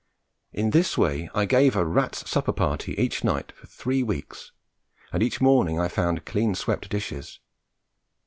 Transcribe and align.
In 0.51 0.71
this 0.71 0.97
way 0.97 1.29
I 1.35 1.45
gave 1.45 1.75
a 1.75 1.85
rats' 1.85 2.27
supper 2.27 2.53
party 2.53 2.99
each 2.99 3.23
night 3.23 3.51
for 3.51 3.67
three 3.67 4.01
weeks, 4.01 4.51
and 5.13 5.21
each 5.21 5.39
morning 5.39 5.79
I 5.79 5.89
found 5.89 6.25
clean 6.25 6.55
swept 6.55 6.89
dishes. 6.89 7.39